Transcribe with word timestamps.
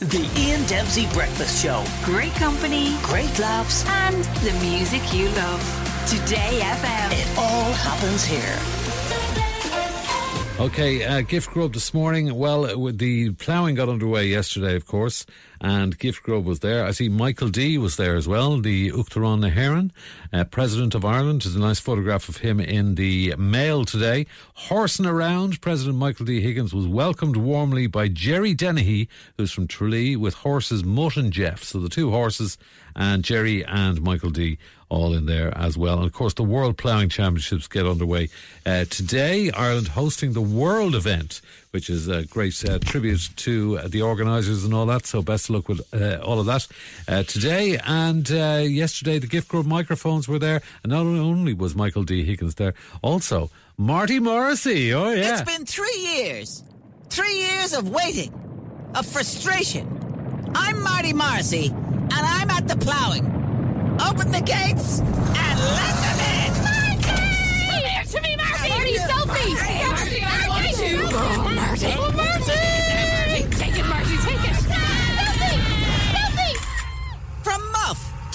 The 0.00 0.28
Ian 0.36 0.66
Dempsey 0.66 1.06
Breakfast 1.14 1.62
Show. 1.62 1.82
Great 2.04 2.32
company 2.34 2.94
Great 3.02 3.38
laughs. 3.38 3.84
and 3.88 4.22
the 4.44 4.52
music 4.64 5.00
you 5.14 5.28
love. 5.30 5.62
Today 6.06 6.60
FM. 6.62 7.12
It 7.12 7.38
all 7.38 7.72
happens 7.72 8.24
here. 8.24 8.58
Okay, 10.58 11.02
uh, 11.04 11.22
gift 11.22 11.50
grub 11.50 11.72
this 11.72 11.94
morning. 11.94 12.34
Well, 12.34 12.78
with 12.78 12.98
the 12.98 13.30
ploughing 13.34 13.74
got 13.74 13.88
underway 13.88 14.28
yesterday, 14.28 14.74
of 14.76 14.86
course, 14.86 15.24
and 15.60 15.98
gift 15.98 16.22
grub 16.22 16.44
was 16.44 16.60
there. 16.60 16.84
I 16.84 16.90
see 16.90 17.08
Michael 17.08 17.48
D 17.48 17.78
was 17.78 17.96
there 17.96 18.16
as 18.16 18.28
well, 18.28 18.60
the 18.60 18.90
Uachtarán 18.90 19.40
na 19.40 19.48
hÉireann, 19.48 19.90
uh, 20.32 20.44
President 20.44 20.94
of 20.94 21.04
Ireland. 21.04 21.42
There's 21.42 21.56
a 21.56 21.60
nice 21.60 21.80
photograph 21.80 22.28
of 22.28 22.38
him 22.38 22.60
in 22.60 22.94
the 22.94 23.34
Mail 23.36 23.84
today. 23.84 24.26
Horsing 24.54 25.06
around, 25.06 25.60
President 25.60 25.96
Michael 25.96 26.26
D 26.26 26.40
Higgins 26.40 26.74
was 26.74 26.86
welcomed 26.86 27.36
warmly 27.36 27.86
by 27.86 28.08
Jerry 28.08 28.54
Dennehy, 28.54 29.08
who's 29.36 29.52
from 29.52 29.66
Tralee, 29.66 30.16
with 30.16 30.34
horses 30.34 30.84
Mutt 30.84 31.16
and 31.16 31.32
Jeff. 31.32 31.62
So 31.62 31.78
the 31.80 31.88
two 31.88 32.10
horses 32.10 32.58
and 32.94 33.22
Jerry 33.22 33.64
and 33.64 34.00
Michael 34.02 34.30
D 34.30 34.58
all 34.88 35.14
in 35.14 35.26
there 35.26 35.56
as 35.56 35.76
well. 35.76 35.96
And 35.98 36.06
of 36.06 36.12
course, 36.12 36.34
the 36.34 36.44
World 36.44 36.78
Ploughing 36.78 37.08
Championships 37.08 37.66
get 37.66 37.86
underway 37.86 38.28
uh, 38.64 38.84
today. 38.84 39.50
Ireland 39.50 39.88
hosting 39.88 40.32
the 40.32 40.40
World 40.40 40.94
event, 40.94 41.40
which 41.76 41.90
is 41.90 42.08
a 42.08 42.24
great 42.24 42.64
uh, 42.66 42.78
tribute 42.78 43.28
to 43.36 43.76
uh, 43.78 43.86
the 43.86 44.00
organisers 44.00 44.64
and 44.64 44.72
all 44.72 44.86
that. 44.86 45.04
So 45.04 45.20
best 45.20 45.50
luck 45.50 45.68
with 45.68 45.82
uh, 45.92 46.24
all 46.24 46.40
of 46.40 46.46
that 46.46 46.66
uh, 47.06 47.22
today. 47.24 47.78
And 47.84 48.30
uh, 48.32 48.62
yesterday, 48.64 49.18
the 49.18 49.26
gift 49.26 49.48
grub 49.48 49.66
microphones 49.66 50.26
were 50.26 50.38
there, 50.38 50.62
and 50.82 50.90
not 50.90 51.00
only 51.00 51.52
was 51.52 51.74
Michael 51.74 52.02
D 52.02 52.24
Higgins 52.24 52.54
there, 52.54 52.72
also 53.02 53.50
Marty 53.76 54.18
Morrissey. 54.20 54.94
Oh 54.94 55.10
yeah, 55.10 55.34
It's 55.34 55.42
been 55.42 55.66
three 55.66 55.98
years. 56.14 56.64
Three 57.10 57.40
years 57.40 57.74
of 57.74 57.90
waiting, 57.90 58.32
of 58.94 59.04
frustration. 59.04 59.84
I'm 60.54 60.82
Marty 60.82 61.12
Morrissey, 61.12 61.66
and 61.66 62.12
I'm 62.14 62.48
at 62.48 62.68
the 62.68 62.76
ploughing. 62.78 63.26
Open 64.00 64.32
the 64.32 64.40
gates 64.40 65.00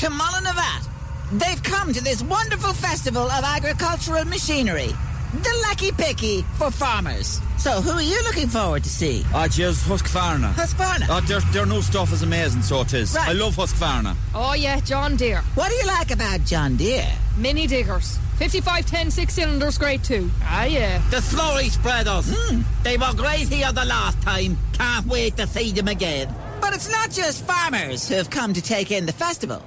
to 0.02 0.08
Mullinavat, 0.08 0.88
they've 1.34 1.62
come 1.62 1.94
to 1.94 2.04
this 2.04 2.24
wonderful 2.24 2.74
festival 2.74 3.22
of 3.22 3.44
agricultural 3.44 4.26
machinery. 4.26 4.88
The 5.32 5.66
Lucky 5.70 5.92
Picky 5.92 6.42
for 6.58 6.72
farmers. 6.72 7.40
So, 7.60 7.82
who 7.82 7.92
are 7.92 8.02
you 8.02 8.20
looking 8.24 8.48
forward 8.48 8.84
to 8.84 8.90
see? 8.90 9.24
Ah, 9.32 9.46
jeez, 9.48 9.84
Husqvarna. 9.84 10.54
Husqvarna. 10.54 11.06
Ah, 11.08 11.22
their, 11.28 11.40
their 11.54 11.68
new 11.68 11.84
stuff 11.84 12.12
is 12.14 12.24
amazing, 12.24 12.64
so 12.64 12.82
it 12.82 12.96
is. 12.96 13.14
Right. 13.14 13.30
I 13.30 13.34
love 13.34 13.56
Husqvarna. 13.56 14.16
Oh, 14.34 14.56
yeah, 14.56 14.80
John 14.80 15.18
Deere. 15.18 15.44
What 15.54 15.70
do 15.70 15.76
you 15.76 15.86
like 15.86 16.10
about 16.10 16.46
John 16.46 16.78
Deere? 16.78 17.12
Mini 17.38 17.68
diggers. 17.68 18.18
5510 18.40 19.12
six 19.12 19.36
cylinders, 19.36 19.78
grade 19.78 20.04
2. 20.04 20.32
Ah, 20.42 20.64
yeah. 20.64 20.98
The 21.12 21.18
Slurry 21.18 21.70
Spreaders. 21.70 22.34
They 22.82 22.98
were 22.98 23.14
great 23.16 23.50
here 23.50 23.72
the 23.72 23.86
last 23.86 24.20
time. 24.24 24.58
Can't 24.74 25.06
wait 25.06 25.38
to 25.38 25.46
see 25.46 25.72
them 25.72 25.90
again. 25.90 26.34
But 26.60 26.74
it's 26.74 26.90
not 26.90 27.12
just 27.12 27.46
farmers 27.46 28.10
who 28.10 28.16
have 28.16 28.32
come 28.32 28.54
to 28.54 28.62
take 28.64 28.90
in 28.90 29.06
the 29.06 29.14
festival. 29.14 29.62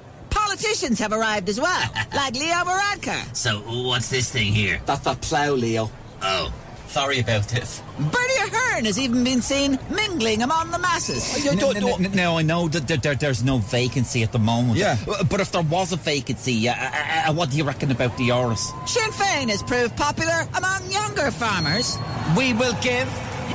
Politicians 0.58 1.00
have 1.00 1.12
arrived 1.12 1.48
as 1.48 1.60
well, 1.60 1.90
like 2.14 2.34
Leo 2.36 2.54
Varadkar. 2.54 3.34
So, 3.34 3.58
what's 3.88 4.08
this 4.08 4.30
thing 4.30 4.52
here? 4.52 4.80
That's 4.86 5.04
a 5.04 5.16
plough, 5.16 5.54
Leo. 5.54 5.90
Oh, 6.22 6.52
sorry 6.86 7.18
about 7.18 7.48
this. 7.48 7.82
Bertie 7.98 8.38
Ahern 8.46 8.84
has 8.84 8.96
even 8.96 9.24
been 9.24 9.42
seen 9.42 9.80
mingling 9.90 10.42
among 10.42 10.70
the 10.70 10.78
masses. 10.78 11.44
No, 11.44 11.72
no, 11.72 11.96
no, 11.96 12.08
no, 12.08 12.38
I 12.38 12.42
know 12.42 12.68
that 12.68 12.86
there, 12.86 12.98
there- 12.98 13.16
there's 13.16 13.42
no 13.42 13.58
vacancy 13.58 14.22
at 14.22 14.30
the 14.30 14.38
moment. 14.38 14.78
Yeah. 14.78 14.96
Uh, 15.08 15.24
But 15.24 15.40
if 15.40 15.50
there 15.50 15.62
was 15.62 15.92
a 15.92 15.96
vacancy, 15.96 16.68
uh, 16.68 16.74
uh, 16.76 17.30
uh, 17.30 17.32
what 17.32 17.50
do 17.50 17.56
you 17.56 17.64
reckon 17.64 17.90
about 17.90 18.16
the 18.16 18.28
Áras? 18.28 18.62
Sinn 18.88 19.10
Féin 19.10 19.48
has 19.50 19.60
proved 19.64 19.96
popular 19.96 20.46
among 20.56 20.88
younger 20.88 21.32
farmers. 21.32 21.98
We 22.36 22.52
will 22.52 22.76
give 22.80 23.08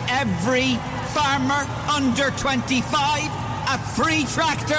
every 0.09 0.75
farmer 1.15 1.63
under 1.89 2.29
25 2.31 3.47
a 3.71 3.77
free 3.93 4.23
tractor 4.25 4.73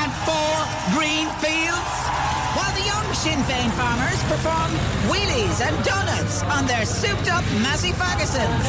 and 0.00 0.12
four 0.28 0.54
green 0.92 1.26
fields. 1.40 1.63
Sinn 3.14 3.38
Féin 3.44 3.70
farmers 3.72 4.22
perform 4.24 4.70
wheelies 5.10 5.60
and 5.66 5.84
donuts 5.84 6.42
on 6.44 6.66
their 6.66 6.84
souped 6.84 7.30
up 7.30 7.44
Massey 7.62 7.92
Fergusons. 7.92 8.66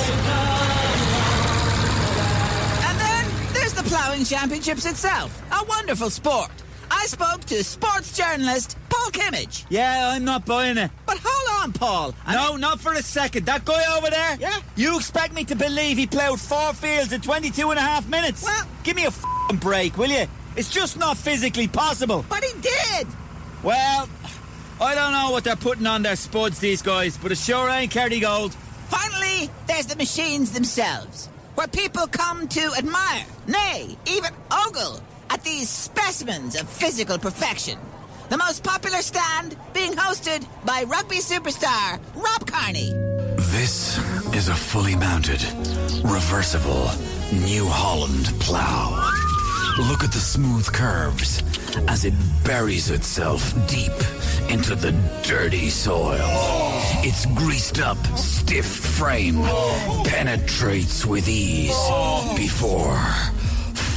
And 2.88 3.00
then 3.00 3.54
there's 3.54 3.74
the 3.74 3.84
ploughing 3.84 4.24
championships 4.24 4.86
itself, 4.86 5.42
a 5.52 5.66
wonderful 5.66 6.10
sport. 6.10 6.52
I 6.92 7.06
spoke 7.08 7.42
to 7.46 7.64
sports 7.64 8.16
journalist 8.16 8.78
Paul 8.90 9.10
Kimmage. 9.12 9.66
Yeah, 9.70 10.10
I'm 10.14 10.24
not 10.24 10.46
buying 10.46 10.78
it. 10.78 10.92
But 11.06 11.18
hold 11.24 11.64
on, 11.64 11.74
Paul. 11.74 12.16
I 12.26 12.36
No, 12.36 12.56
not 12.56 12.80
for 12.80 12.94
a 12.94 13.02
second. 13.02 13.46
That 13.48 13.66
guy 13.66 13.84
over 13.98 14.10
there? 14.10 14.38
Yeah? 14.40 14.60
You 14.76 14.96
expect 14.98 15.34
me 15.34 15.44
to 15.46 15.56
believe 15.56 15.98
he 15.98 16.06
ploughed 16.08 16.40
four 16.40 16.74
fields 16.74 17.12
in 17.12 17.22
22 17.22 17.72
and 17.72 17.80
a 17.80 17.82
half 17.82 18.08
minutes? 18.08 18.44
Well- 18.44 18.68
give 18.84 18.96
me 18.96 19.04
a 19.06 19.08
f***ing 19.08 19.58
break, 19.58 19.98
will 19.98 20.10
you? 20.12 20.28
It's 20.56 20.70
just 20.70 20.98
not 20.98 21.18
physically 21.18 21.68
possible. 21.68 22.24
But 22.30 22.44
he 22.44 22.54
did. 22.62 23.08
Well, 23.64 24.08
I 24.80 24.94
don't 24.94 25.14
know 25.14 25.32
what 25.32 25.46
they're 25.46 25.56
putting 25.56 25.88
on 25.88 26.04
their 26.04 26.18
spuds, 26.18 26.60
these 26.60 26.82
guys, 26.82 27.18
but 27.18 27.32
it 27.32 27.38
sure 27.38 27.70
ain't 27.70 27.94
Kerrygold. 27.94 28.54
Finally, 28.90 29.50
there's 29.68 29.86
the 29.86 29.96
machines 29.96 30.52
themselves, 30.52 31.28
where 31.56 31.68
people 31.68 32.08
come 32.08 32.48
to 32.50 32.74
admire, 32.78 33.26
nay, 33.48 33.96
even 34.06 34.32
ogle 34.52 35.02
at 35.30 35.44
these 35.44 35.70
specimens 35.70 36.60
of 36.60 36.70
physical 36.70 37.18
perfection. 37.18 37.80
The 38.30 38.38
most 38.38 38.66
popular 38.66 39.02
stand 39.02 39.56
being 39.74 39.94
hosted 39.94 40.46
by 40.66 40.84
rugby 40.84 41.18
superstar 41.18 42.00
Rob 42.16 42.46
Kearney. 42.46 42.92
This 43.52 43.98
is 44.36 44.50
a 44.50 44.56
fully 44.56 44.96
mounted, 44.96 45.42
reversible 46.04 46.90
New 47.32 47.66
Holland 47.66 48.26
plow. 48.42 48.92
Look 49.90 50.04
at 50.04 50.12
the 50.12 50.20
smooth 50.20 50.66
curves 50.72 51.42
as 51.88 52.06
it 52.06 52.14
buries 52.44 52.90
itself 52.90 53.54
deep 53.68 53.92
into 54.50 54.76
the 54.76 54.92
dirty 55.24 55.70
soil. 55.70 56.20
Its 57.04 57.26
greased 57.28 57.80
up, 57.80 57.98
stiff 58.18 58.66
frame 58.66 59.42
penetrates 60.06 61.06
with 61.06 61.28
ease 61.28 61.76
before 62.36 62.98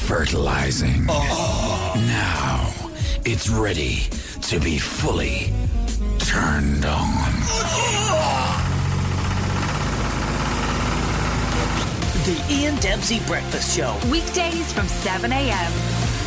fertilizing. 0.06 1.06
Now 1.06 2.72
it's 3.24 3.48
ready 3.48 4.08
to 4.42 4.58
be 4.60 4.78
fully 4.78 5.52
turned 6.18 6.84
on. 6.84 7.32
The 12.24 12.44
Ian 12.50 12.76
Dempsey 12.76 13.20
Breakfast 13.26 13.76
Show. 13.76 13.96
Weekdays 14.10 14.72
from 14.72 14.86
7 14.86 15.32
a.m. 15.32 16.17